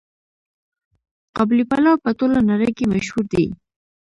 [1.35, 3.45] قابلي پلو په ټوله نړۍ کې مشهور دی.